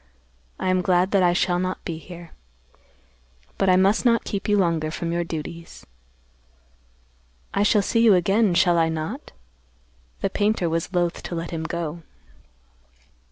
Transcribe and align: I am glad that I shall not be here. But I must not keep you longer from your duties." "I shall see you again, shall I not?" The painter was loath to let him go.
I 0.59 0.71
am 0.71 0.81
glad 0.81 1.11
that 1.11 1.21
I 1.21 1.31
shall 1.31 1.59
not 1.59 1.85
be 1.85 1.99
here. 1.99 2.31
But 3.59 3.69
I 3.69 3.75
must 3.75 4.03
not 4.03 4.23
keep 4.23 4.49
you 4.49 4.57
longer 4.57 4.89
from 4.89 5.11
your 5.11 5.23
duties." 5.23 5.85
"I 7.53 7.61
shall 7.61 7.83
see 7.83 8.01
you 8.01 8.15
again, 8.15 8.55
shall 8.55 8.79
I 8.79 8.89
not?" 8.89 9.31
The 10.21 10.31
painter 10.31 10.67
was 10.71 10.91
loath 10.91 11.21
to 11.21 11.35
let 11.35 11.51
him 11.51 11.65
go. 11.65 12.01